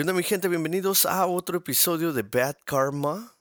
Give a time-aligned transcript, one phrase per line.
[0.00, 0.48] ¿Qué onda mi gente?
[0.48, 3.36] Bienvenidos a otro episodio de Bad Karma.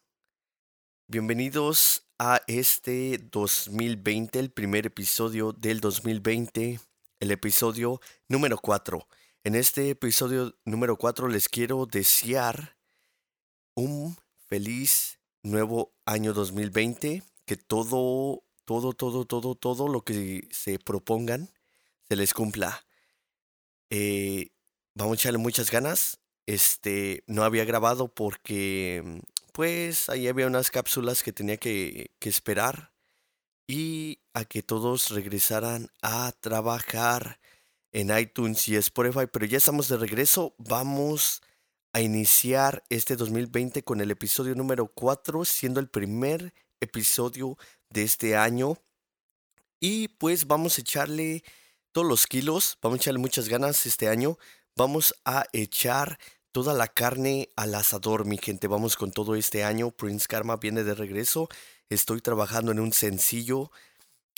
[1.08, 6.82] Bienvenidos a este 2020, el primer episodio del 2020,
[7.22, 9.08] el episodio número 4.
[9.46, 12.76] En este episodio número 4 les quiero desear
[13.74, 14.18] un
[14.50, 21.54] feliz nuevo año 2020, que todo, todo, todo, todo, todo lo que se propongan
[22.10, 22.86] se les cumpla.
[23.90, 24.52] Eh,
[24.94, 26.20] vamos a echarle muchas ganas
[26.50, 29.20] este, no había grabado porque, mm,
[29.54, 32.92] pues, ahí había unas cápsulas que tenía que, que esperar
[33.68, 37.40] y a que todos regresaran a trabajar
[37.92, 40.56] en iTunes y Spotify, pero ya estamos de regreso.
[40.58, 41.42] Vamos
[41.94, 47.58] a iniciar este 2020 con el episodio número 4, siendo el primer episodio
[47.92, 48.76] de este año.
[49.80, 51.44] Y pues vamos a echarle
[51.92, 54.40] todos los kilos, vamos a echarle muchas ganas este año.
[54.76, 56.18] Vamos a echar
[56.52, 58.68] toda la carne al asador, mi gente.
[58.68, 59.92] Vamos con todo este año.
[59.92, 61.50] Prince Karma viene de regreso.
[61.90, 63.72] Estoy trabajando en un sencillo.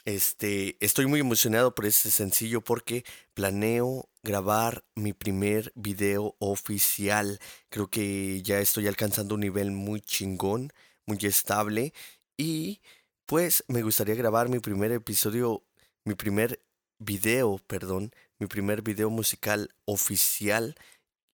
[0.06, 7.40] Este, estoy muy emocionado por este sencillo porque planeo grabar mi primer video oficial.
[7.70, 10.74] Creo que ya estoy alcanzando un nivel muy chingón,
[11.06, 11.94] muy estable
[12.36, 12.82] y
[13.28, 15.64] pues me gustaría grabar mi primer episodio,
[16.04, 16.62] mi primer
[17.00, 20.76] video, perdón, mi primer video musical oficial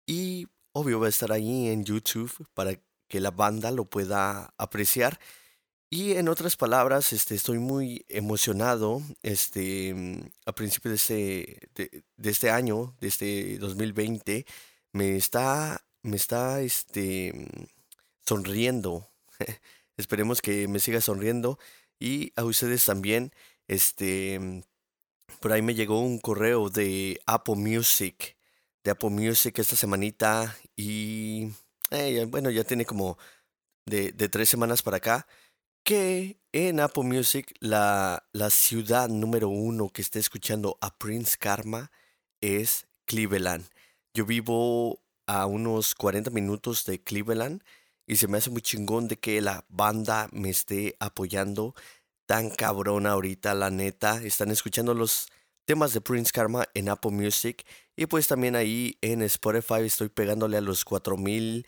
[0.07, 5.19] y obvio va a estar ahí en YouTube para que la banda lo pueda apreciar.
[5.89, 9.01] Y en otras palabras, este, estoy muy emocionado.
[9.23, 14.45] Este, mm, a principios de este, de, este año, de este 2020,
[14.91, 17.65] me está, me está este, mm,
[18.27, 19.07] sonriendo.
[19.97, 21.57] Esperemos que me siga sonriendo.
[21.99, 23.31] Y a ustedes también.
[23.69, 24.61] Este, mm,
[25.39, 28.35] por ahí me llegó un correo de Apple Music
[28.85, 31.49] de Apple Music esta semanita y
[31.89, 33.17] eh, bueno, ya tiene como
[33.85, 35.27] de, tres semanas para acá
[35.83, 41.91] que en Apple Music la, la ciudad número uno que esté escuchando a Prince Karma
[42.41, 43.65] es Cleveland.
[44.13, 47.63] Yo vivo a unos 40 minutos de Cleveland
[48.05, 51.73] y se me hace muy chingón de que la banda me esté apoyando
[52.27, 54.23] tan cabrón ahorita, la neta.
[54.23, 55.27] Están escuchando los
[55.65, 57.65] temas de Prince Karma en Apple Music.
[57.95, 61.67] Y pues también ahí en Spotify estoy pegándole a los 4000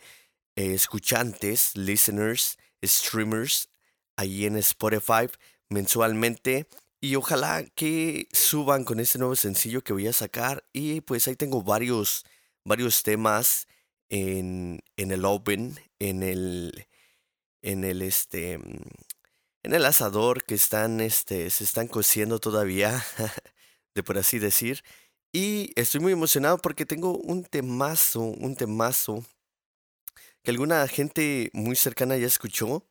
[0.56, 3.68] eh, escuchantes, listeners, streamers
[4.16, 5.28] ahí en Spotify
[5.68, 6.66] mensualmente.
[7.00, 10.64] Y ojalá que suban con este nuevo sencillo que voy a sacar.
[10.72, 12.24] Y pues ahí tengo varios
[12.64, 13.66] varios temas
[14.10, 16.86] en, en el open en el
[17.62, 23.04] en el este en el asador que están este se están cociendo todavía
[24.02, 24.82] por así decir.
[25.32, 29.24] Y estoy muy emocionado porque tengo un temazo, un temazo
[30.42, 32.84] que alguna gente muy cercana ya escuchó.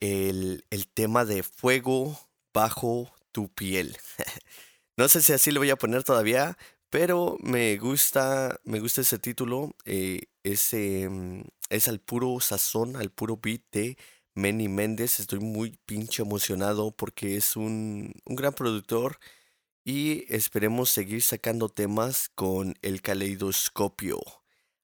[0.00, 2.18] El, el tema de fuego
[2.52, 3.96] bajo tu piel.
[4.96, 6.56] no sé si así lo voy a poner todavía,
[6.90, 9.74] pero me gusta, me gusta ese título.
[9.84, 13.98] Eh, ese, mm, es al puro sazón, al puro beat de
[14.34, 15.20] Manny Méndez.
[15.20, 19.18] Estoy muy pinche emocionado porque es un, un gran productor
[19.86, 24.18] y esperemos seguir sacando temas con el caleidoscopio.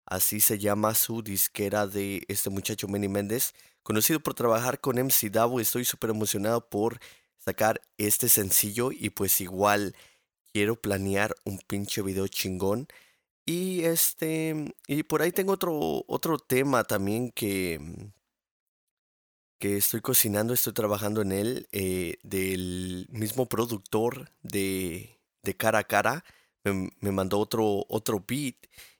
[0.06, 3.52] Así se llama su disquera de este muchacho Manny Méndez,
[3.82, 5.58] conocido por trabajar con MC Davo.
[5.58, 7.00] Estoy súper emocionado por
[7.36, 9.96] sacar este sencillo y pues igual
[10.52, 12.86] quiero planear un pinche video chingón.
[13.44, 17.80] Y este, y por ahí tengo otro, otro tema también que,
[19.62, 25.84] que estoy cocinando, estoy trabajando en él, eh, del mismo productor de, de Cara a
[25.84, 26.24] Cara,
[26.64, 28.56] me, mandó otro, otro beat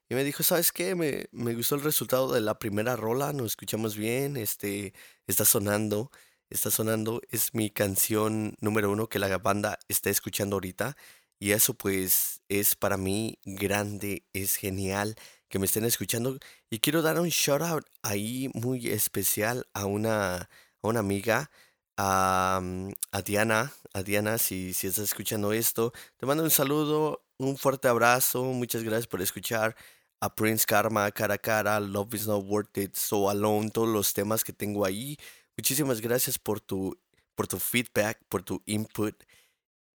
[0.08, 0.94] y me dijo, ¿sabes qué?
[0.94, 4.94] Me, me, gustó el resultado de la primera rola, nos escuchamos bien, este,
[5.26, 6.12] está sonando,
[6.48, 10.96] está sonando, es mi canción número uno que la banda está escuchando ahorita
[11.40, 15.16] y eso pues es para mí grande, es genial
[15.52, 16.38] que me estén escuchando.
[16.71, 20.48] Y quiero dar un shout out ahí muy especial a una,
[20.80, 21.50] una amiga,
[21.98, 23.72] a, mm, a Diana.
[23.92, 28.44] A Diana, si, si estás escuchando esto, te mando un saludo, un fuerte abrazo.
[28.44, 29.77] Muchas gracias por escuchar
[30.21, 34.15] a Prince Karma, cara a cara, Love is not worth it, So alone, todos los
[34.15, 35.18] temas que tengo ahí.
[35.59, 36.98] Muchísimas gracias por tu,
[37.34, 39.22] por tu feedback, por tu input.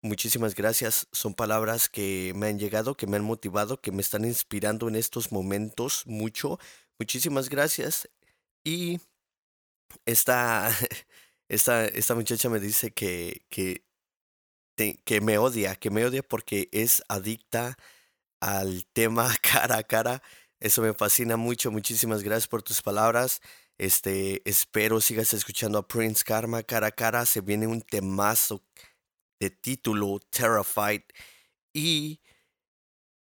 [0.04, 1.08] Muchísimas gracias.
[1.12, 4.96] Son palabras que me han llegado, que me han motivado, que me están inspirando en
[4.96, 6.58] estos momentos mucho.
[6.98, 8.06] Muchísimas gracias.
[8.64, 9.00] Y
[10.04, 10.70] esta,
[11.48, 13.82] esta, esta muchacha me dice que, que,
[15.04, 17.78] que me odia, que me odia porque es adicta
[18.40, 20.22] al tema cara a cara.
[20.60, 21.70] Eso me fascina mucho.
[21.70, 23.40] Muchísimas gracias por tus palabras.
[23.78, 27.24] Este, espero sigas escuchando a Prince Karma cara a cara.
[27.24, 28.62] Se viene un temazo
[29.44, 31.02] de título Terrified
[31.74, 32.20] y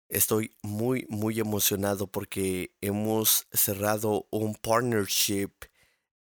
[0.10, 5.52] estoy muy muy emocionado porque hemos cerrado un partnership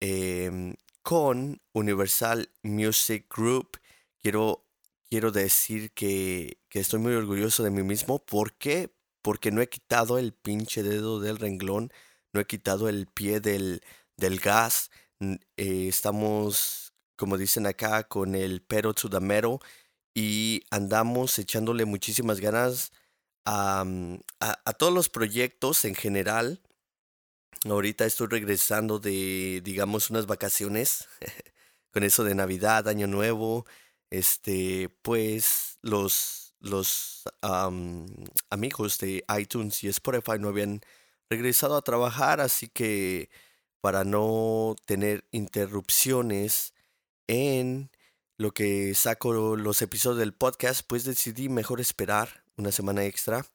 [0.01, 3.79] em, con Universal Music Group.
[4.23, 4.65] Quiero,
[5.11, 8.19] quiero decir que, que estoy muy orgulloso de mí mismo.
[8.25, 8.95] ¿Por qué?
[9.23, 11.93] Porque no he quitado el pinche dedo del renglón,
[12.33, 13.83] no he quitado el pie del,
[14.17, 14.91] del gas.
[15.21, 19.59] Eh, estamos, como dicen acá, con el pero to the metal
[20.15, 22.93] y andamos echándole muchísimas ganas
[23.45, 26.63] a, mm, a, a todos los proyectos en general.
[27.65, 31.09] Ahorita estoy regresando de, digamos, unas vacaciones
[31.93, 33.67] con eso de Navidad, Año Nuevo.
[34.11, 37.23] Este, pues los, los
[38.51, 40.81] amigos de iTunes y Spotify no habían
[41.31, 43.31] regresado a trabajar, así que
[43.81, 46.75] para no tener interrupciones
[47.29, 47.91] en
[48.43, 53.47] lo que saco los episodios del podcast, pues decidí mejor esperar una semana extra.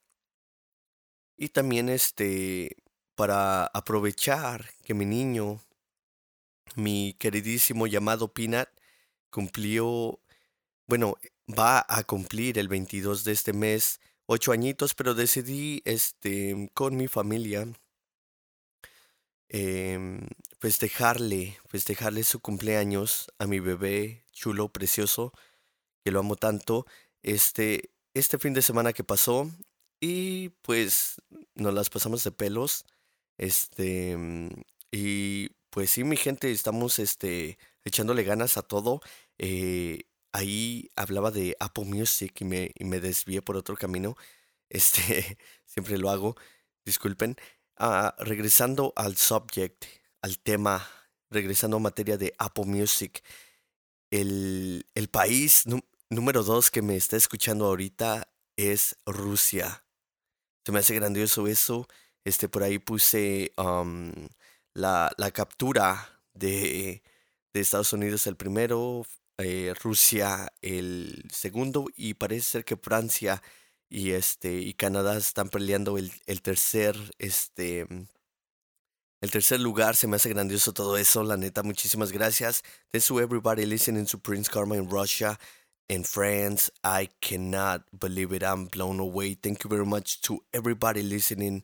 [1.36, 2.78] Y también este
[3.16, 5.62] para aprovechar que mi niño,
[6.76, 8.70] mi queridísimo llamado Peanut,
[9.30, 10.22] cumplió,
[10.88, 11.18] bueno,
[11.48, 17.08] va a cumplir el 22 de este mes ocho añitos, pero decidí este con mi
[17.08, 17.68] familia
[19.50, 20.20] eh,
[20.60, 25.34] festejarle, festejarle su cumpleaños a mi bebé chulo, precioso,
[26.04, 26.86] que lo amo tanto,
[27.24, 29.50] este, este fin de semana que pasó
[30.00, 31.22] y pues
[31.56, 32.86] nos las pasamos de pelos,
[33.38, 34.18] este,
[34.92, 39.02] y pues sí, mi gente, estamos este, echándole ganas a todo.
[39.38, 44.16] Eh, ahí hablaba de Apple Music y me, y me desvié por otro camino.
[44.70, 46.36] Este, siempre lo hago,
[46.84, 47.38] disculpen.
[47.80, 49.86] Ah, regresando al subject,
[50.24, 50.88] al tema,
[51.30, 53.24] regresando a materia de Apple Music,
[54.10, 55.66] el, el país
[56.10, 59.84] número dos que me está escuchando ahorita es Rusia.
[60.66, 61.88] Se me hace grandioso eso.
[62.26, 63.54] Este, por ahí puse
[64.74, 67.04] la, la, captura de,
[67.54, 69.06] de, Estados Unidos el primero,
[69.38, 73.42] eh, Rusia el segundo y parece ser que Francia
[73.90, 77.88] y este y Canadá están peleando el, el tercer este
[79.20, 82.64] el tercer lugar se me hace grandioso todo eso la neta muchísimas gracias.
[82.92, 85.40] Thanks to everybody listening to Prince Karma in Russia
[85.90, 89.34] and France I cannot believe it I'm blown away.
[89.34, 91.64] Thank you very much to everybody listening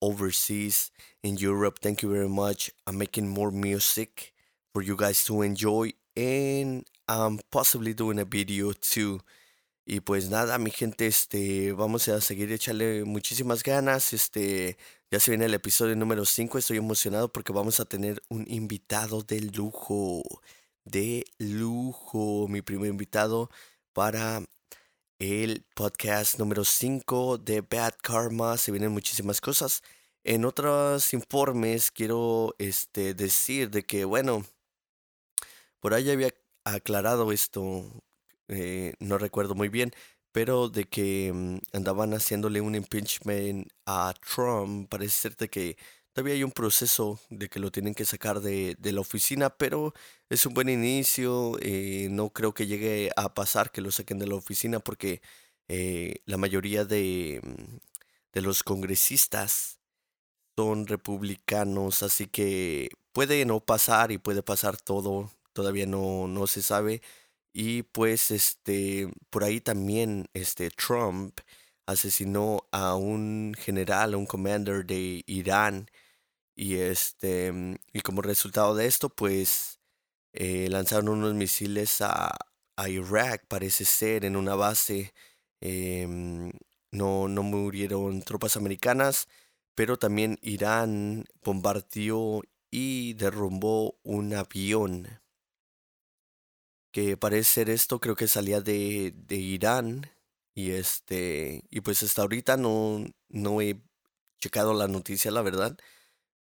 [0.00, 0.92] overseas
[1.22, 2.70] in Europe thank you very much.
[2.86, 4.32] I'm making more music
[4.72, 9.20] for you guys to enjoy and I'm possibly doing a video too
[9.88, 14.12] Y pues nada, mi gente, este, vamos a seguir echarle muchísimas ganas.
[14.12, 14.76] Este,
[15.12, 16.58] ya se viene el episodio número 5.
[16.58, 20.22] Estoy emocionado porque vamos a tener un invitado de lujo.
[20.84, 22.48] De lujo.
[22.48, 23.48] Mi primer invitado
[23.92, 24.42] para
[25.20, 28.56] el podcast número 5 de Bad Karma.
[28.58, 29.82] Se vienen muchísimas cosas.
[30.24, 34.44] En otros informes quiero este, decir de que, bueno,
[35.80, 36.34] por ahí había
[36.64, 37.84] aclarado esto
[38.48, 39.92] eh, no recuerdo muy bien,
[40.32, 45.76] pero de que mm, andaban haciéndole un impeachment a Trump, parece ser de que
[46.12, 49.92] todavía hay un proceso de que lo tienen que sacar de, de la oficina, pero
[50.28, 54.26] es un buen inicio, eh, no creo que llegue a pasar que lo saquen de
[54.26, 55.20] la oficina porque
[55.68, 57.76] eh, la mayoría de, mm,
[58.32, 59.78] de los congresistas
[60.56, 66.62] son republicanos, así que puede no pasar y puede pasar todo, todavía no, no se
[66.62, 67.02] sabe.
[67.58, 71.40] Y pues este por ahí también este Trump
[71.86, 75.88] asesinó a un general, a un commander de Irán
[76.56, 77.52] y este
[77.94, 79.80] y como resultado de esto pues
[80.34, 82.36] eh, lanzaron unos misiles a,
[82.76, 85.14] a, Irak parece ser en una base
[85.62, 86.52] em,
[86.92, 89.28] no, no murieron tropas americanas
[89.74, 95.20] pero también Irán bombardeó y derrumbó un avión
[96.96, 100.10] que parece ser esto, creo que salía de, de Irán.
[100.54, 103.82] Y este, y pues hasta ahorita no, no he
[104.40, 105.76] checado la noticia, la verdad.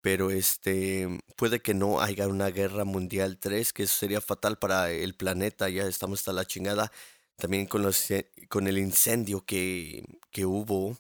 [0.01, 4.91] Pero este, puede que no haya una guerra mundial 3, que eso sería fatal para
[4.91, 6.91] el planeta, ya estamos hasta la chingada.
[7.37, 8.09] También con, los,
[8.49, 10.97] con el incendio que, que hubo,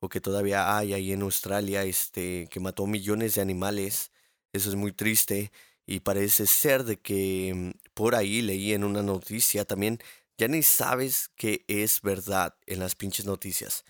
[0.00, 4.10] o que todavía hay ahí en Australia, este, que mató millones de animales.
[4.52, 5.52] Eso es muy triste.
[5.86, 9.98] Y parece ser de que por ahí leí en una noticia también,
[10.38, 13.84] ya ni sabes que es verdad en las pinches noticias.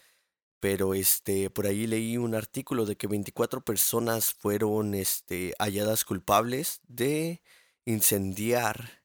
[0.60, 6.80] pero este, por ahí leí un artículo de que 24 personas fueron este, halladas culpables
[6.88, 7.42] de
[7.86, 9.04] incendiar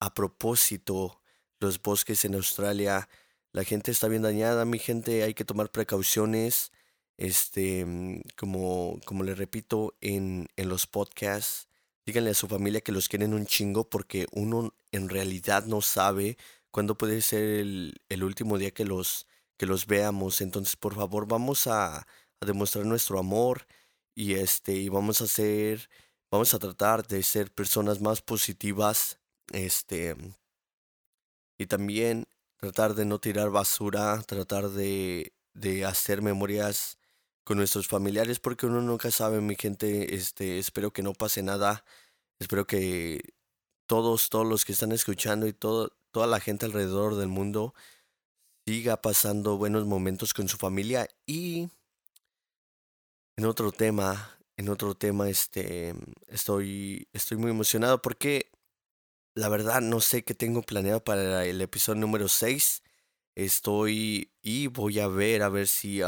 [0.00, 1.22] a propósito
[1.60, 3.08] los bosques en Australia.
[3.52, 6.72] La gente está bien dañada, mi gente, hay que tomar precauciones.
[7.18, 11.65] Este, mm, como, como le repito en, en los podcasts,
[12.06, 16.38] díganle a su familia que los quieren un chingo porque uno en realidad no sabe
[16.70, 20.40] cuándo puede ser el, el último día que los, que los veamos.
[20.40, 23.66] Entonces, por favor, vamos a, a demostrar nuestro amor
[24.14, 25.88] y este, y vamos a hacer,
[26.30, 29.18] vamos a tratar de ser personas más positivas,
[29.52, 30.16] este,
[31.58, 36.95] y también tratar de no tirar basura, tratar de, de hacer memorias
[37.46, 41.84] con nuestros familiares, porque uno nunca sabe, mi gente, este, espero que no pase nada,
[42.40, 43.34] espero que
[43.86, 47.72] todos, todos los que están escuchando y todo, toda la gente alrededor del mundo
[48.66, 51.68] siga pasando buenos momentos con su familia y
[53.36, 55.94] en otro tema, en otro tema, este,
[56.26, 58.50] estoy, estoy muy emocionado porque
[59.36, 62.82] la verdad no sé qué tengo planeado para el episodio número 6.
[63.36, 66.00] Estoy y voy a ver a ver si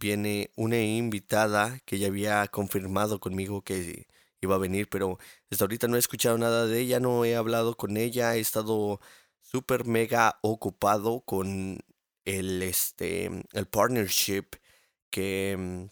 [0.00, 4.06] viene una invitada que ya había confirmado conmigo que
[4.40, 5.18] iba a venir, pero
[5.50, 9.00] hasta ahorita no he escuchado nada de ella, no he hablado con ella, he estado
[9.40, 11.78] súper mega ocupado con
[12.24, 14.44] el este el partnership
[15.10, 15.88] que,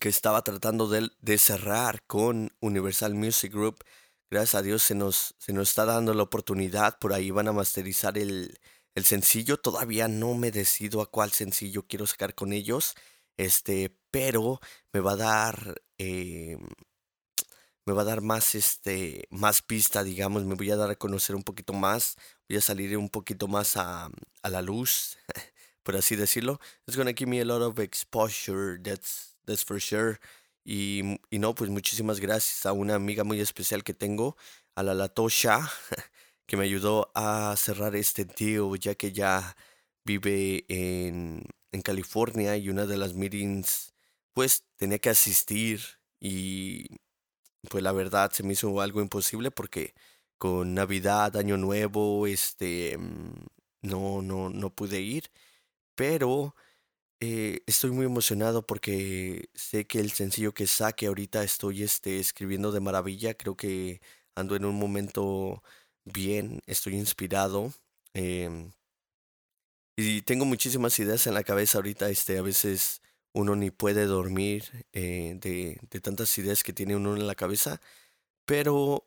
[0.00, 3.84] que estaba tratando de, de cerrar con Universal Music Group.
[4.30, 6.98] Gracias a Dios se nos, se nos está dando la oportunidad.
[6.98, 8.58] Por ahí van a masterizar el,
[8.96, 9.58] el sencillo.
[9.58, 12.96] Todavía no me decido a cuál sencillo quiero sacar con ellos.
[13.36, 14.60] Este, pero
[14.92, 15.82] me va a dar.
[15.98, 16.58] Eh,
[17.86, 19.28] me va a dar más este.
[19.30, 20.44] más pista, digamos.
[20.44, 22.16] Me voy a dar a conocer un poquito más.
[22.48, 24.10] Voy a salir un poquito más a,
[24.42, 25.18] a la luz.
[25.86, 26.60] por así decirlo.
[26.86, 28.78] It's gonna give me a lot of exposure.
[28.82, 30.18] That's that's for sure.
[30.64, 34.36] Y, y, no, pues muchísimas gracias a una amiga muy especial que tengo,
[34.74, 35.60] a la Latosha,
[36.46, 39.56] que me ayudó a cerrar este deal, ya que ya
[40.04, 43.94] vive en, en California y una de las meetings,
[44.34, 45.80] pues tenía que asistir
[46.20, 46.86] y
[47.70, 49.94] pues la verdad se me hizo algo imposible porque
[50.38, 53.34] con Navidad, Año Nuevo, este, mm,
[53.82, 55.30] no, no, no pude ir,
[55.94, 56.54] pero
[57.20, 62.72] eh, estoy muy emocionado porque sé que el sencillo que saque ahorita estoy este, escribiendo
[62.72, 63.34] de maravilla.
[63.34, 64.00] Creo que
[64.34, 65.62] ando en un momento
[66.06, 67.72] bien, estoy inspirado.
[68.14, 68.72] Em,
[69.96, 72.08] y tengo muchísimas ideas en la cabeza ahorita.
[72.08, 73.02] Este, a veces
[73.34, 77.80] uno ni puede dormir eh, de, tantas ideas que tiene uno en la cabeza.
[78.46, 79.06] Pero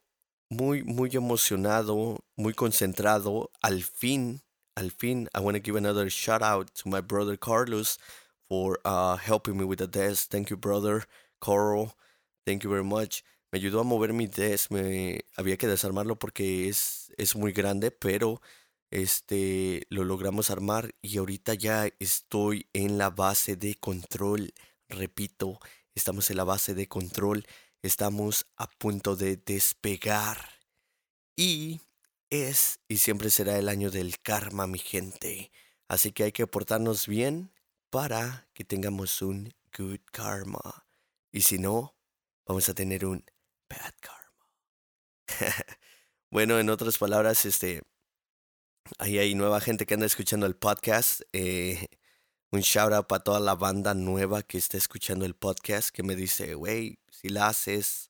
[0.50, 3.52] muy, muy emocionado, muy concentrado.
[3.62, 4.42] Al fin
[4.80, 7.98] al fin, I want to give another shout out to my brother Carlos
[8.48, 10.30] for uh, helping me with the desk.
[10.30, 11.04] Thank you, brother.
[11.42, 11.96] Carl,
[12.46, 13.22] thank you very much.
[13.52, 14.72] Me ayudó a mover mi desk.
[14.72, 18.42] Me había que desarmarlo porque es, es muy grande, pero
[18.92, 24.54] este lo logramos armar y ahorita ya estoy en la base de control.
[24.88, 25.60] Repito,
[25.96, 27.46] estamos en la base de control.
[27.82, 30.50] Estamos a punto de despegar.
[31.36, 31.82] Y
[32.30, 35.52] es y siempre será el año del karma, mi gente.
[35.88, 37.52] Así que hay que portarnos bien
[37.90, 40.86] para que tengamos un good karma.
[41.32, 41.96] Y si no,
[42.46, 43.24] vamos a tener un
[43.70, 44.48] bad karma.
[46.32, 47.82] bueno, en otras palabras, este,
[48.98, 51.22] ahí hay nueva gente que anda escuchando el podcast.
[51.34, 51.88] Eh,
[52.52, 56.16] un shout out para toda la banda nueva que está escuchando el podcast que me
[56.16, 58.10] dice, wey, si la haces,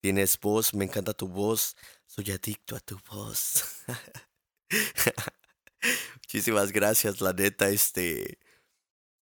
[0.00, 1.74] tienes voz, me encanta tu voz
[2.08, 3.84] soy adicto a tu voz.
[6.16, 8.38] Muchísimas gracias, la neta, este,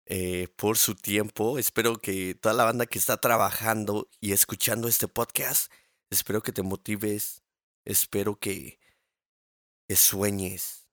[0.08, 1.58] eh, por su tiempo.
[1.58, 5.72] Espero que toda la banda que está trabajando y escuchando este podcast,
[6.10, 7.44] espero que te motives,
[7.86, 8.80] espero que,
[9.88, 10.88] que sueñes,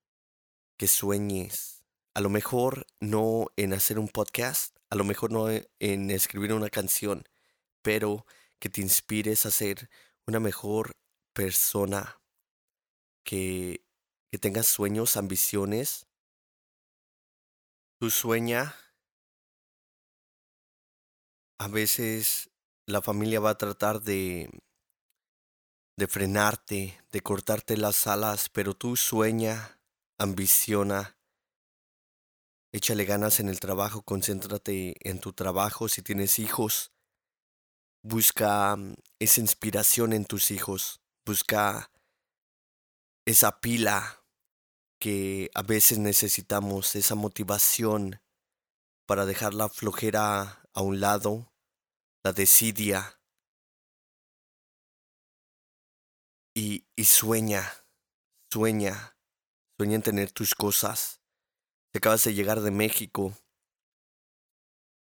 [0.79, 1.85] que sueñes.
[2.15, 6.69] A lo mejor no en hacer un podcast, a lo mejor no en escribir una
[6.71, 7.25] canción,
[7.83, 8.27] pero
[8.59, 9.91] que te inspires a ser
[10.27, 10.93] una mejor
[11.33, 12.21] persona
[13.25, 13.85] que,
[14.31, 16.07] que tengas sueños, ambiciones.
[17.99, 18.75] Tu sueña.
[21.63, 22.51] A veces
[22.89, 24.51] la familia va a tratar de,
[25.97, 29.81] de frenarte, de cortarte las alas, pero tú sueña,
[30.19, 31.17] ambiciona.
[32.73, 36.91] Échale ganas en el trabajo, concéntrate en tu trabajo si tienes hijos.
[38.03, 41.01] Busca mm, esa inspiración en tus hijos.
[41.25, 41.93] Busca
[43.25, 44.25] esa pila
[44.99, 48.21] que a veces necesitamos, esa motivación
[49.07, 51.52] para dejar la flojera a un lado,
[52.25, 53.19] la desidia.
[56.55, 57.73] Y, y sueña,
[58.51, 59.17] sueña,
[59.79, 61.23] sueña en tener tus cosas.
[61.93, 63.35] Te acabas de llegar de México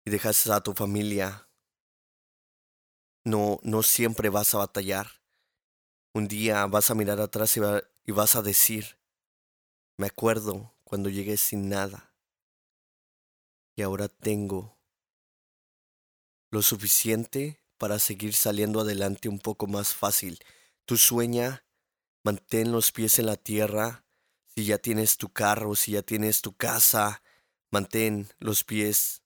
[0.05, 1.47] y dejas a tu familia.
[3.23, 5.07] No, no siempre vas a batallar.
[6.13, 7.61] Un día vas a mirar atrás y,
[8.05, 8.97] y vas a decir,
[9.97, 12.15] me acuerdo cuando llegué sin nada
[13.75, 14.74] y ahora tengo
[16.55, 20.39] lo suficiente para seguir saliendo adelante un poco más fácil.
[20.85, 21.65] Tu sueña,
[22.23, 24.05] mantén los pies en la tierra.
[24.45, 27.21] Si ya tienes tu carro, si ya tienes tu casa,
[27.71, 29.21] mantén los pies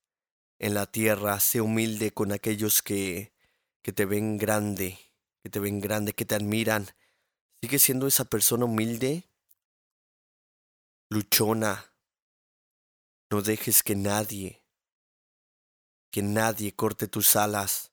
[0.58, 1.40] en la tierra.
[1.40, 3.32] Sé humilde con aquellos que,
[3.84, 4.98] que te ven grande,
[5.44, 6.88] que te ven grande, que te admiran.
[7.62, 9.30] Sigue siendo esa persona humilde,
[11.12, 11.94] luchona,
[13.30, 14.59] no dejes que nadie,
[16.12, 17.92] que nadie corte tus alas.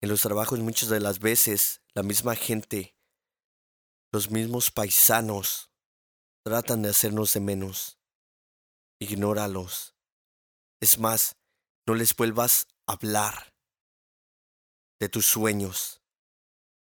[0.00, 2.96] En los trabajos muchas de las veces la misma gente,
[4.12, 5.70] los mismos paisanos,
[6.44, 7.98] tratan de hacernos de menos.
[9.00, 9.94] Ignóralos.
[10.80, 11.36] Es más,
[11.86, 13.54] no les vuelvas a hablar
[15.00, 16.02] de tus sueños,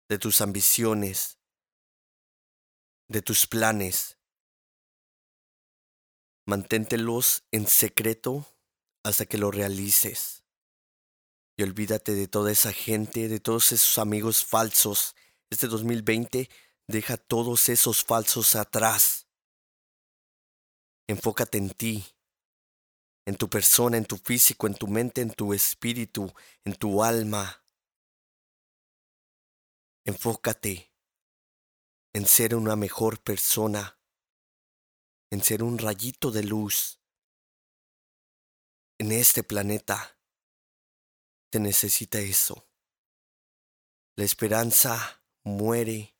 [0.08, 1.38] de tus ambiciones,
[3.08, 4.18] de tus planes.
[6.46, 8.46] Manténtelos en secreto
[9.04, 10.44] hasta que lo realices.
[11.58, 15.16] Y olvídate de toda esa gente, de todos esos amigos falsos.
[15.50, 16.48] Este 2020
[16.86, 19.26] deja todos esos falsos atrás.
[21.08, 22.06] Enfócate en ti,
[23.26, 26.32] en tu persona, en tu físico, en tu mente, en tu espíritu,
[26.64, 27.64] en tu alma.
[30.04, 30.92] Enfócate
[32.12, 33.98] en ser una mejor persona
[35.30, 37.00] en ser un rayito de luz
[38.98, 40.17] en este planeta.
[41.50, 42.66] Te necesita eso.
[44.16, 46.14] La esperanza muere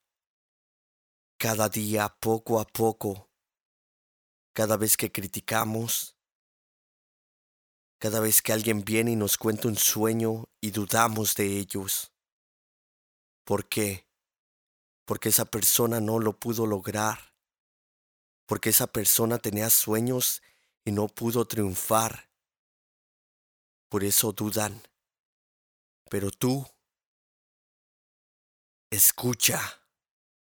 [1.37, 3.29] cada día poco a poco,
[4.53, 6.17] cada vez que criticamos,
[7.99, 12.13] cada vez que alguien viene y nos cuenta un sueño y dudamos de ellos.
[13.45, 14.07] ¿Por qué?
[15.05, 17.29] Porque esa persona no lo pudo lograr
[18.49, 20.43] porque esa persona tenía sueños
[20.83, 22.31] y no pudo triunfar.
[23.91, 24.83] Por eso dudan.
[26.11, 26.67] Pero tú,
[28.91, 29.61] escucha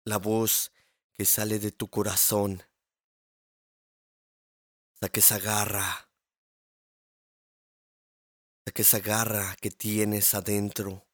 [0.05, 0.71] la voz
[1.13, 2.63] que sale de tu corazón,
[4.99, 6.09] la que se agarra,
[8.65, 11.05] la que se agarra que tienes adentro.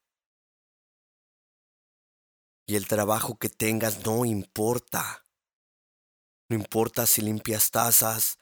[2.66, 5.26] Y el trabajo que tengas no importa.
[6.50, 8.38] No importa si limpias tazas,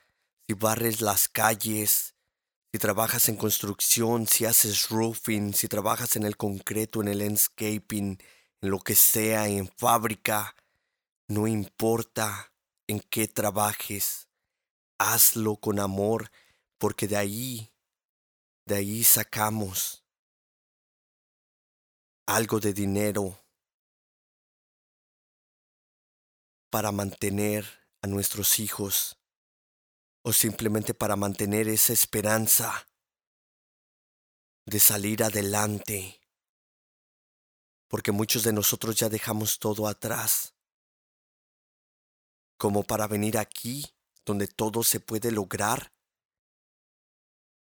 [0.45, 2.16] si barres las calles,
[2.77, 8.19] si trabajas en construcción, si haces roofing, si trabajas en el concreto, en el landscaping,
[8.61, 10.55] en lo que sea, en fábrica,
[11.27, 12.53] no importa
[12.85, 14.29] en qué trabajes,
[14.99, 16.29] hazlo con amor,
[16.77, 17.73] porque de ahí,
[18.67, 20.05] de ahí sacamos
[22.27, 23.43] algo de dinero
[26.69, 27.65] para mantener
[28.03, 29.16] a nuestros hijos
[30.27, 32.85] o simplemente para mantener esa esperanza
[34.65, 36.19] de salir adelante.
[37.87, 40.53] Porque muchos de nosotros ya dejamos todo atrás,
[42.57, 43.85] como para venir aquí
[44.25, 45.93] donde todo se puede lograr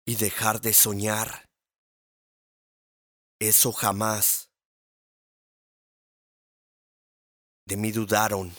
[0.06, 1.50] y dejar de soñar.
[3.40, 4.52] Eso jamás.
[7.66, 8.54] De mí dudaron.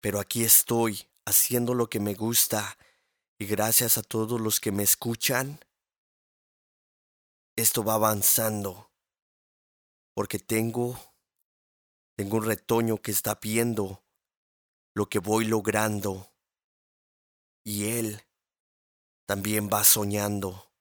[0.00, 2.78] Pero aquí estoy haciendo lo que me gusta
[3.38, 5.60] y gracias a todos los que me escuchan,
[7.56, 8.90] esto va avanzando
[10.14, 10.98] porque tengo
[12.16, 14.02] tengo un retoño que está viendo
[14.92, 16.32] lo que voy logrando
[17.64, 18.20] y él
[19.24, 20.72] también va soñando.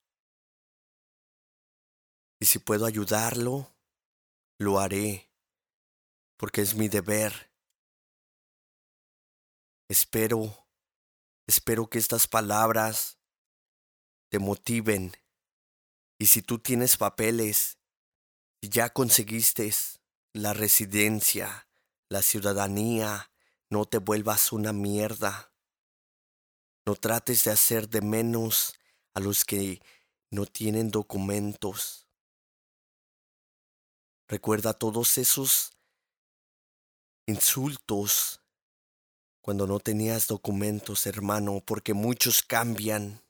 [2.40, 3.76] Y si puedo ayudarlo,
[4.58, 5.30] lo haré,
[6.38, 7.47] porque es mi deber
[9.90, 10.68] Espero,
[11.48, 13.18] espero que estas palabras
[14.30, 15.14] te motiven.
[16.20, 17.78] Y si tú tienes papeles,
[18.62, 19.72] y ya conseguiste
[20.34, 21.70] la residencia,
[22.10, 23.32] la ciudadanía,
[23.70, 25.54] no te vuelvas una mierda.
[26.86, 28.74] No trates de hacer de menos
[29.14, 29.82] a los que
[30.32, 32.08] no tienen documentos.
[34.28, 35.78] Recuerda todos esos
[37.26, 38.42] insultos
[39.48, 43.24] cuando no tenías documentos, hermano, porque muchos cambian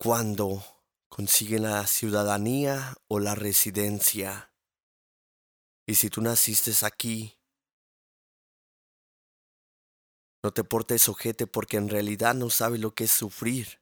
[0.00, 0.64] cuando
[1.08, 4.52] consiguen la ciudadanía o la residencia.
[5.86, 7.38] Y si tú naciste aquí,
[10.42, 13.80] no te portes ojete porque en realidad no sabes lo que es sufrir.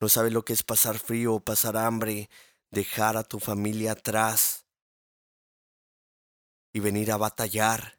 [0.00, 2.28] No sabes lo que es pasar frío o pasar hambre,
[2.72, 4.66] dejar a tu familia atrás
[6.72, 7.97] y venir a batallar.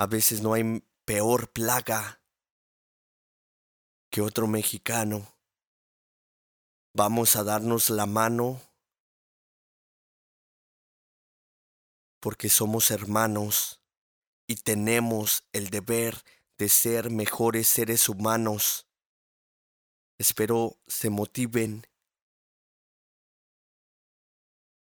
[0.00, 2.22] A veces no hay peor plaga
[4.10, 5.36] que otro mexicano.
[6.94, 8.62] Vamos a darnos la mano
[12.18, 13.82] porque somos hermanos
[14.46, 16.24] y tenemos el deber
[16.56, 18.86] de ser mejores seres humanos.
[20.16, 21.86] Espero se motiven.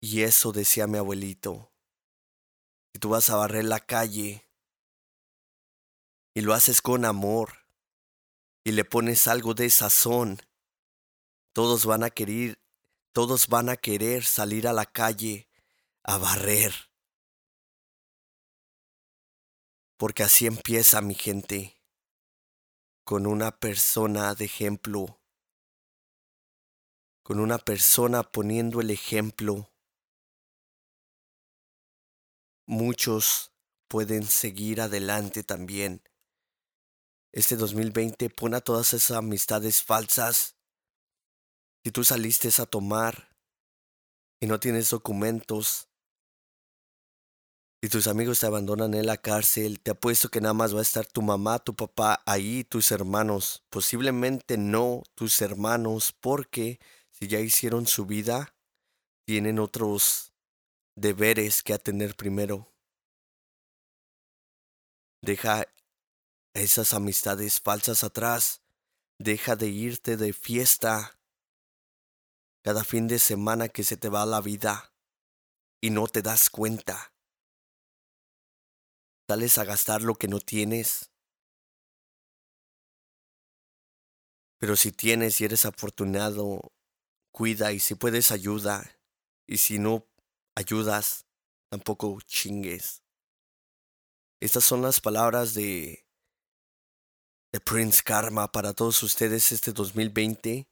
[0.00, 1.70] Y eso decía mi abuelito.
[2.92, 4.45] Si tú vas a barrer la calle
[6.36, 7.66] y lo haces con amor
[8.62, 10.38] y le pones algo de sazón,
[11.54, 12.60] todos van a querer,
[13.12, 15.48] todos van a querer salir a la calle
[16.02, 16.74] a barrer.
[19.96, 21.80] Porque así empieza mi gente,
[23.02, 25.22] con una persona de ejemplo,
[27.22, 29.72] con una persona poniendo el ejemplo
[32.66, 33.52] muchos
[33.88, 36.02] pueden seguir adelante también.
[37.36, 40.56] Este 2020 pon a todas esas amistades falsas.
[41.84, 43.28] Si tú saliste a tomar
[44.40, 45.90] y no tienes documentos,
[47.82, 50.82] y tus amigos te abandonan en la cárcel, te apuesto que nada más va a
[50.82, 53.62] estar tu mamá, tu papá ahí, tus hermanos.
[53.68, 58.54] Posiblemente no tus hermanos, porque si ya hicieron su vida,
[59.26, 60.32] tienen otros
[60.96, 62.72] deberes que atender primero.
[65.20, 65.66] Deja
[66.60, 68.62] esas amistades falsas atrás.
[69.18, 71.18] Deja de irte de fiesta
[72.62, 74.92] cada fin de semana que se te va la vida
[75.80, 77.14] y no te das cuenta.
[79.28, 81.10] Sales a gastar lo que no tienes.
[84.58, 86.72] Pero si tienes y eres afortunado,
[87.32, 88.98] cuida y si puedes ayuda.
[89.46, 90.06] Y si no
[90.54, 91.26] ayudas,
[91.70, 93.02] tampoco chingues.
[94.40, 96.05] Estas son las palabras de,
[97.60, 100.68] Prince Karma para todos ustedes este 2020.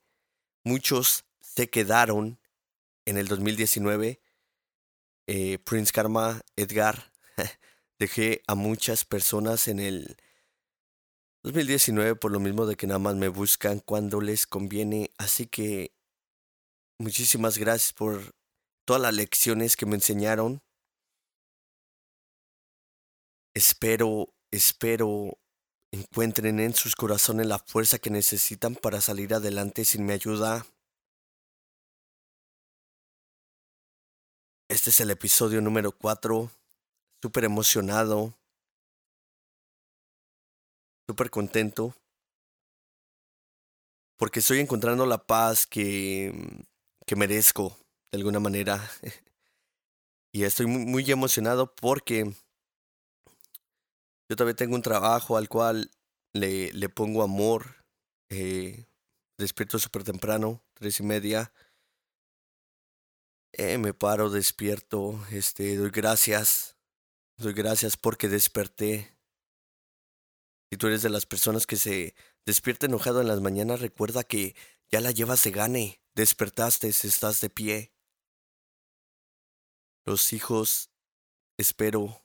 [0.65, 2.39] Muchos se quedaron
[3.05, 4.21] en el 2019.
[5.27, 7.13] Eh, Prince Karma, Edgar,
[7.99, 10.17] dejé a muchas personas en el
[11.43, 15.13] 2019 por lo mismo de que nada más me buscan cuando les conviene.
[15.19, 15.95] Así que
[16.99, 18.35] muchísimas gracias por
[18.85, 20.63] todas las lecciones que me enseñaron.
[23.55, 25.39] Espero, espero
[25.95, 30.67] encuentren en sus corazones la fuerza que necesitan para salir adelante sin mi ayuda.
[34.69, 36.51] Este es el episodio número 4.
[37.23, 38.35] Súper emocionado.
[41.09, 41.95] Súper contento.
[44.17, 46.33] Porque estoy encontrando la paz que,
[47.07, 47.77] que merezco
[48.11, 48.81] de alguna manera.
[50.33, 52.35] y estoy muy, emocionado porque
[54.29, 55.91] yo también tengo un trabajo al cual
[56.33, 57.85] le, le pongo amor.
[58.31, 58.87] Eh,
[59.39, 61.53] despierto súper temprano, tres y media.
[63.53, 66.77] Eh, me paro, despierto, este, doy gracias.
[67.37, 69.17] Doy gracias porque desperté.
[70.71, 72.15] Si tú eres de las personas que se
[72.47, 74.57] despierta enojado en las mañanas, recuerda que
[74.91, 76.01] ya la llevas de gane.
[76.15, 77.93] Despertaste, estás de pie.
[80.05, 80.91] Los hijos,
[81.59, 82.23] espero,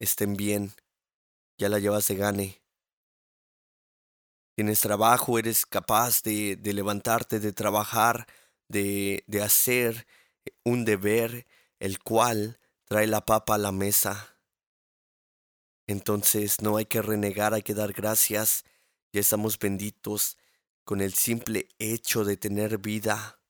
[0.00, 0.72] estén bien.
[1.58, 2.62] Ya la llevas de gane.
[4.56, 8.26] Tienes trabajo, eres capaz de, de levantarte, de trabajar,
[8.68, 10.06] de, de hacer
[10.64, 11.46] un deber,
[11.78, 14.36] el cual trae la papa a la mesa.
[15.86, 18.64] Entonces no hay que renegar, hay que dar gracias.
[19.12, 20.36] Ya estamos benditos
[20.84, 23.40] con el simple hecho de tener vida.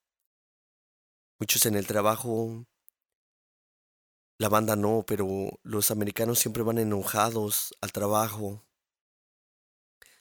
[1.39, 2.67] Muchos en el trabajo
[4.39, 8.65] la banda no, pero los americanos siempre van enojados al trabajo.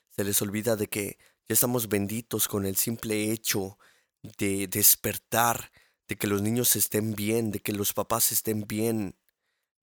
[0.09, 3.77] Se les olvida de que ya estamos benditos con el simple hecho
[4.21, 5.71] de despertar,
[6.07, 9.15] de que los niños estén bien, de que los papás estén bien.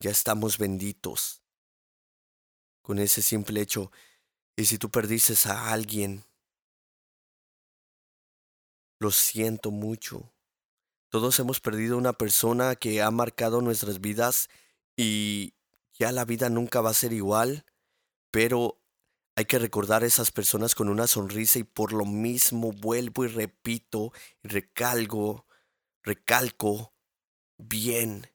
[0.00, 1.42] Ya estamos benditos
[2.82, 3.90] con ese simple hecho.
[4.56, 6.24] Y si tú perdices a alguien,
[9.00, 10.32] lo siento mucho.
[11.10, 14.48] Todos hemos perdido una persona que ha marcado nuestras vidas
[14.96, 15.54] y
[15.98, 17.64] ya la vida nunca va a ser igual.
[18.30, 18.78] pero
[19.36, 23.28] hay que recordar a esas personas con una sonrisa y por lo mismo vuelvo y
[23.28, 25.46] repito y recalco,
[26.02, 26.92] recalco
[27.56, 28.26] bien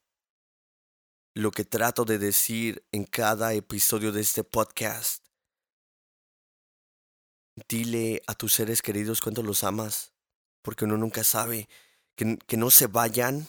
[1.36, 5.28] lo que trato de decir en cada episodio de este podcast.
[7.68, 10.14] Dile a tus seres queridos cuánto los amas,
[10.62, 11.68] porque uno nunca sabe
[12.16, 13.48] que, no se vayan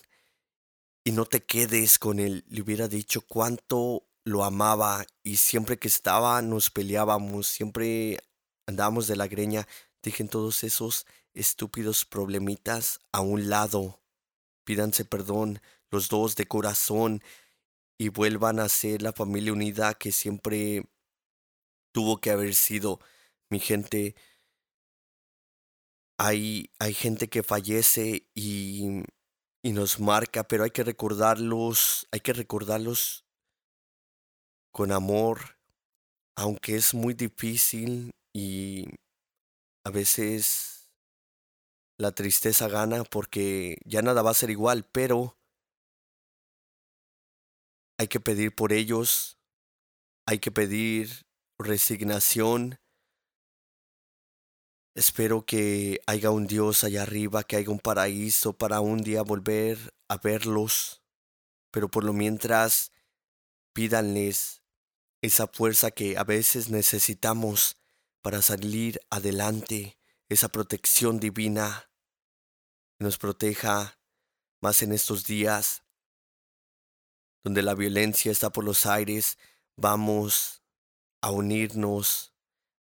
[1.05, 2.45] y no te quedes con él.
[2.49, 8.19] Le hubiera dicho cuánto lo amaba y siempre que estaba nos peleábamos, siempre
[8.67, 9.67] andábamos de la greña.
[10.03, 14.01] Dejen todos esos estúpidos problemitas a un lado.
[14.65, 17.23] Pídanse perdón los dos de corazón
[17.99, 20.85] y vuelvan a ser la familia unida que siempre
[21.93, 23.01] tuvo que haber sido.
[23.51, 24.17] Mi gente,
[26.19, 29.03] hay, hay gente que fallece y,
[29.63, 33.25] y nos marca, pero hay que recordarlos, hay que recordarlos
[34.73, 35.59] con amor,
[36.37, 38.87] aunque es muy difícil y
[39.85, 40.91] a veces
[41.99, 45.37] la tristeza gana porque ya nada va a ser igual, pero
[47.99, 49.39] hay que pedir por ellos,
[50.27, 51.23] hay que pedir
[51.59, 52.77] resignación.
[54.95, 59.95] Espero que haya un Dios allá arriba, que haya un paraíso para un día volver
[60.09, 61.03] a verlos.
[61.71, 62.93] Pero por lo mientras,
[63.73, 64.63] pídanles
[65.21, 67.77] esa fuerza que a veces necesitamos
[68.23, 71.91] para salir adelante, esa protección divina
[72.99, 73.99] que nos proteja
[74.61, 75.85] más en estos días
[77.45, 79.39] donde la violencia está por los aires,
[79.77, 80.63] vamos
[81.21, 82.34] a unirnos,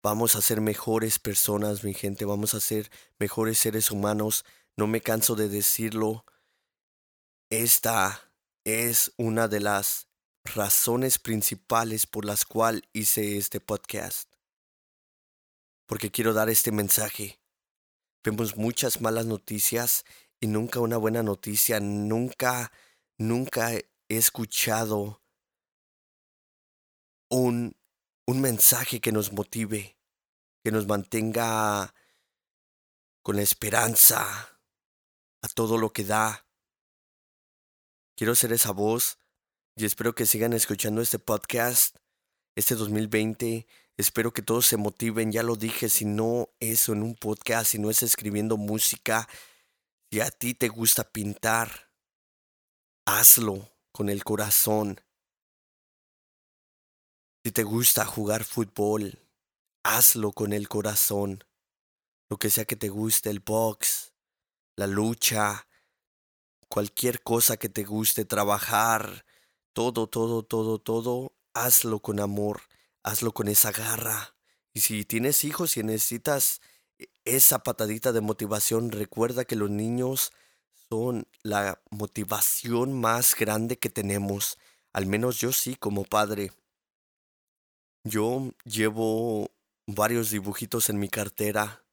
[0.02, 4.46] vamos a ser mejores personas, mi gente, vamos a ser mejores seres humanos.
[4.78, 6.26] No me canso de decirlo.
[7.50, 8.32] Esta
[8.64, 10.08] es una de las
[10.44, 14.32] razones principales por las cuales hice este podcast.
[15.86, 17.40] Porque quiero dar este mensaje.
[18.24, 20.06] Vemos muchas malas noticias
[20.40, 22.72] y nunca una buena noticia, nunca,
[23.18, 25.22] nunca he escuchado
[27.30, 27.76] un,
[28.30, 29.98] un mensaje que nos motive,
[30.64, 31.96] que nos mantenga
[33.24, 34.60] con la esperanza
[35.42, 36.46] a todo lo que da.
[38.16, 39.18] Quiero ser esa voz
[39.76, 41.98] y espero que sigan escuchando este podcast
[42.56, 43.66] este 2020.
[43.98, 47.80] Espero que todos se motiven, ya lo dije, si no es en un podcast, si
[47.80, 49.28] no es escribiendo música,
[50.12, 51.92] si a ti te gusta pintar,
[53.08, 55.02] hazlo con el corazón.
[57.46, 59.18] Si te gusta jugar fútbol,
[59.84, 61.46] hazlo con el corazón.
[62.30, 64.14] Lo que sea que te guste, el box,
[64.76, 65.66] la lucha,
[66.68, 69.26] cualquier cosa que te guste, trabajar,
[69.72, 72.62] todo, todo, todo, todo, hazlo con amor,
[73.04, 74.36] hazlo con esa garra.
[74.74, 76.60] Y si tienes hijos y necesitas
[77.24, 80.34] esa patadita de motivación, recuerda que los niños
[80.90, 84.58] son la motivación más grande que tenemos.
[84.92, 86.52] Al menos yo sí como padre.
[88.04, 89.52] Yo llevo
[89.88, 91.86] varios dibujitos en mi cartera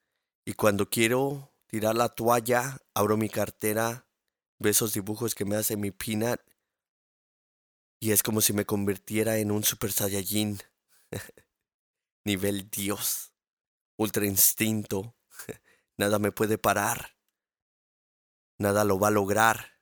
[0.44, 4.06] y cuando quiero tirar la toalla, abro mi cartera,
[4.58, 6.40] veo esos dibujos que me hace mi peanut
[8.00, 10.58] y es como si me convirtiera en un super saiyajin.
[12.24, 13.32] Nivel Dios.
[13.96, 15.16] Ultra instinto.
[15.96, 17.16] Nada me puede parar
[18.58, 19.78] nada lo va a lograr.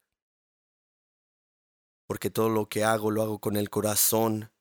[2.07, 4.53] Porque todo lo que hago lo hago con el corazón.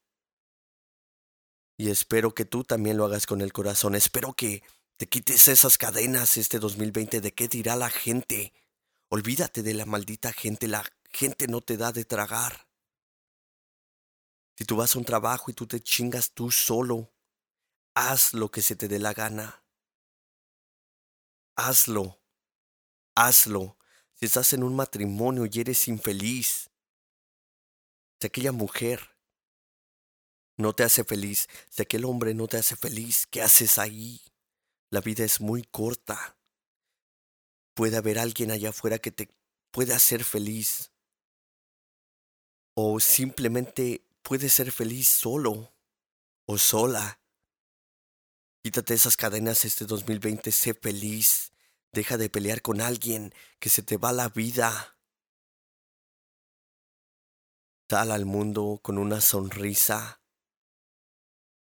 [1.78, 3.96] Y espero que tú también lo hagas con el corazón.
[3.96, 4.64] Espero que
[4.98, 8.54] te quites esas cadenas este 2020 de qué dirá la gente.
[9.10, 10.68] Olvídate de la maldita gente.
[10.68, 12.68] La gente no te da de tragar.
[14.56, 17.12] Si tú vas a un trabajo y tú te chingas tú solo,
[17.96, 19.64] haz lo que se te dé la gana.
[21.56, 22.20] Hazlo.
[23.16, 23.78] Hazlo.
[24.14, 26.70] Si estás en un matrimonio y eres infeliz,
[28.20, 29.13] si aquella mujer
[30.58, 34.22] no te hace feliz, si aquel hombre no te hace feliz, ¿qué haces ahí?
[34.90, 36.38] La vida es muy corta.
[37.74, 39.30] Puede haber alguien allá afuera que te
[39.72, 40.92] pueda hacer feliz.
[42.76, 45.74] O simplemente puedes ser feliz solo
[46.46, 47.20] o sola.
[48.64, 51.52] Quítate esas cadenas este 2020, sé feliz.
[51.92, 54.96] Deja de pelear con alguien que se te va la vida.
[57.90, 60.23] Sal al mundo con una sonrisa.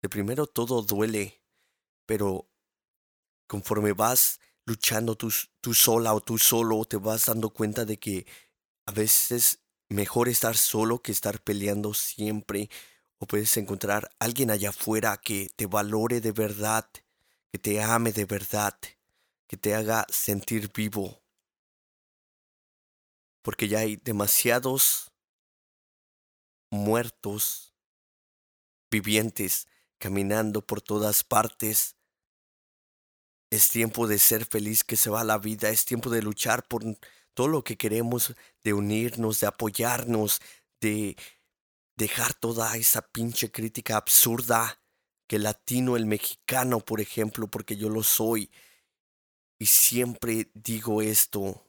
[0.03, 1.41] De primero todo duele,
[2.07, 2.51] pero
[3.47, 8.27] conforme vas luchando tú, sola o tú solo, te vas dando cuenta de que
[8.85, 12.69] a veces mejor estar solo que estar peleando siempre
[13.19, 16.91] o puedes encontrar alguien allá afuera que te valore de verdad,
[17.53, 18.77] que te ame de verdad,
[19.47, 21.23] que te haga sentir vivo.
[23.43, 25.13] Porque ya hay demasiados
[26.71, 27.77] muertos
[28.91, 29.69] vivientes
[30.03, 31.95] caminando por todas partes.
[33.53, 36.83] Es tiempo de ser feliz que se va la vida, es tiempo de luchar por
[37.35, 38.35] todo lo que queremos,
[38.65, 40.41] de unirnos, de apoyarnos,
[40.81, 41.17] de
[41.97, 44.81] dejar toda esa pinche crítica absurda
[45.29, 48.51] que latino, el mexicano, por ejemplo, porque yo lo soy.
[49.61, 51.65] Y siempre digo esto.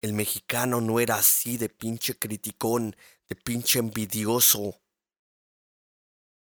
[0.00, 2.96] El mexicano no era así de pinche criticón,
[3.28, 4.81] de pinche envidioso.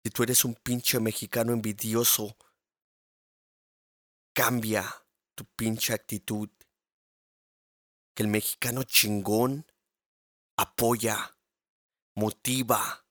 [0.06, 2.36] Si tú eres un pinche mexicano envidioso,
[4.32, 6.48] cambia tu pinche actitud.
[8.14, 9.66] Que el mexicano chingón
[10.56, 11.36] apoya,
[12.14, 13.04] motiva,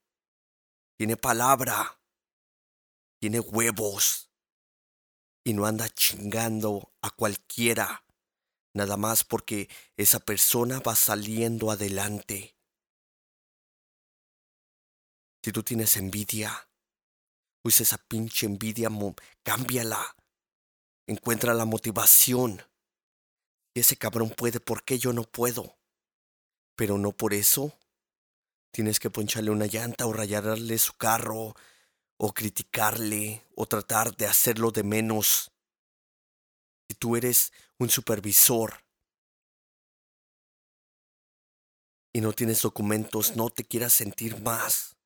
[0.97, 1.99] tiene palabra,
[3.19, 4.31] tiene huevos
[5.43, 8.05] y no anda chingando a cualquiera,
[8.73, 12.55] nada más porque esa persona va saliendo adelante.
[15.43, 16.64] Si tú tienes envidia,
[17.65, 18.91] pues esa pinche envidia,
[19.41, 20.15] cámbiala.
[21.07, 22.61] Encuentra la motivación.
[23.73, 25.75] Si ese cabrón puede, ¿por qué yo no puedo?
[26.75, 27.73] Pero no por eso
[28.69, 31.55] tienes que poncharle una llanta o rayarle su carro
[32.17, 35.51] o criticarle o tratar de hacerlo de menos.
[36.87, 38.75] Si tú eres un supervisor
[42.13, 44.97] y no tienes documentos, no te quieras sentir más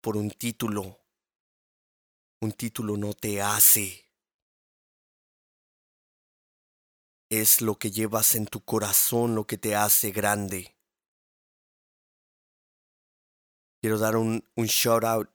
[0.00, 1.00] por un título.
[2.40, 4.04] Un título no te hace.
[7.30, 10.76] Es lo que llevas en tu corazón lo que te hace grande.
[13.80, 15.30] Quiero dar un, un shout out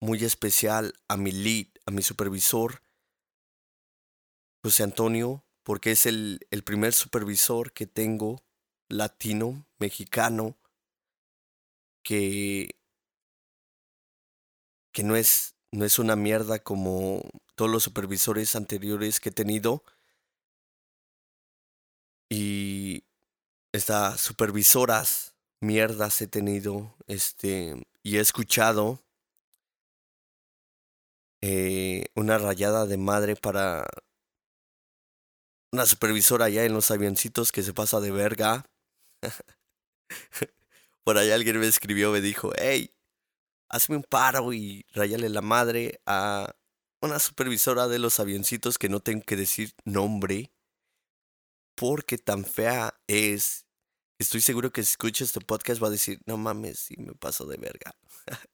[0.00, 2.82] muy especial a mi lead, a mi supervisor,
[4.62, 8.42] José Antonio, porque es el, el primer supervisor que tengo
[8.88, 10.56] latino, mexicano,
[12.02, 12.78] que,
[14.92, 17.22] que no, es, no es una mierda como
[17.54, 19.82] todos los supervisores anteriores que he tenido.
[22.28, 23.04] Y
[23.72, 29.02] estas supervisoras mierdas he tenido, este, y he escuchado
[31.42, 33.86] eh, una rayada de madre para
[35.72, 38.64] una supervisora allá en los avioncitos que se pasa de verga.
[41.04, 42.95] Por ahí alguien me escribió, me dijo, hey,
[43.68, 46.54] hazme un paro y rayale la madre a
[47.00, 50.52] una supervisora de los avioncitos que no tengo que decir nombre
[51.74, 53.66] porque tan fea es
[54.18, 57.44] Estoy seguro que si escucha este podcast va a decir, no mames, sí me paso
[57.44, 57.94] de verga.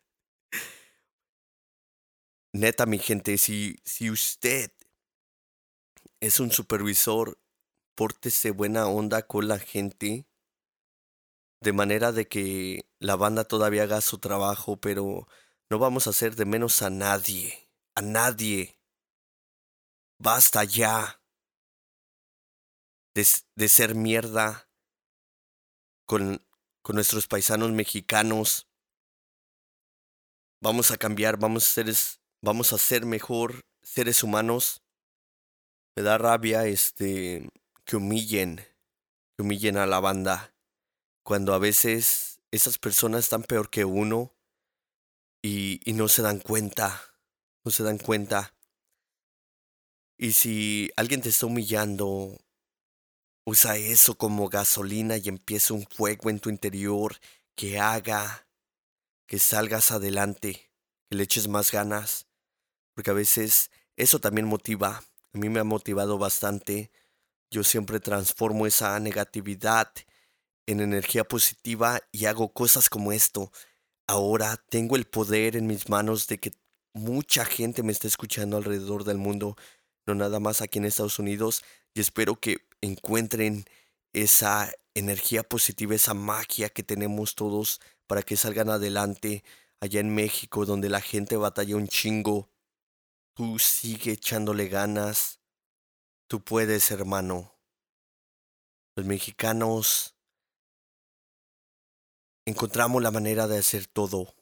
[2.52, 4.72] Neta, mi gente, si, si usted
[6.20, 7.38] es un supervisor,
[7.94, 10.26] pórtese buena onda con la gente,
[11.62, 15.28] de manera de que la banda todavía haga su trabajo, pero
[15.70, 18.78] no vamos a hacer de menos a nadie, a nadie.
[20.18, 21.22] Basta ya
[23.14, 24.68] de, de ser mierda
[26.06, 26.44] con,
[26.82, 28.68] con nuestros paisanos mexicanos.
[30.60, 31.94] Vamos a cambiar, vamos a ser,
[32.40, 34.82] vamos a ser mejor seres humanos.
[35.96, 37.48] Me da rabia este
[37.84, 40.51] que humillen, que humillen a la banda.
[41.22, 44.34] Cuando a veces esas personas están peor que uno
[45.42, 47.00] y, no se dan cuenta.
[47.64, 48.54] No se dan cuenta.
[50.18, 52.38] Y si alguien te está humillando
[53.44, 57.16] Usa eso como gasolina y empieza un fuego en tu interior
[57.56, 58.46] que haga
[59.26, 60.70] que salgas adelante,
[61.08, 62.28] que le eches más ganas,
[62.94, 65.02] porque a veces eso también motiva.
[65.32, 66.92] A mí me ha motivado bastante.
[67.50, 69.92] Yo siempre transformo esa negatividad
[70.72, 73.52] en energía positiva y hago cosas como esto.
[74.06, 76.52] Ahora tengo el poder en mis manos de que
[76.94, 79.56] mucha gente me esté escuchando alrededor del mundo,
[80.06, 83.64] no nada más aquí en Estados Unidos, y espero que encuentren
[84.12, 89.44] esa energía positiva, esa magia que tenemos todos para que salgan adelante
[89.80, 92.50] allá en México, donde la gente batalla un chingo.
[93.34, 95.40] Tú sigue echándole ganas.
[96.28, 97.54] Tú puedes, hermano.
[98.94, 100.14] Los mexicanos
[102.44, 104.34] encontramos la manera de hacer todo.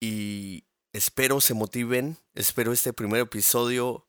[0.00, 2.18] Y espero se motiven.
[2.34, 4.06] Espero este primer episodio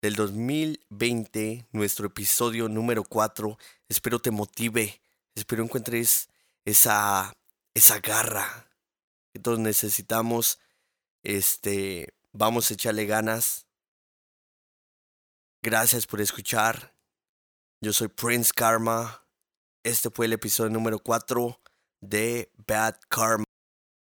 [0.00, 3.58] del 2020, nuestro episodio número 4.
[3.88, 5.00] Espero te motive,
[5.34, 6.28] espero encuentres
[6.64, 7.32] esa,
[7.74, 8.68] esa garra,
[9.32, 10.58] que todos necesitamos.
[11.22, 13.66] Este, vamos a echarle ganas.
[15.62, 16.92] Gracias por escuchar.
[17.80, 19.21] Yo soy Prince Karma.
[19.84, 21.58] Este fue el episodio número 4
[22.00, 23.44] de Bad Karma.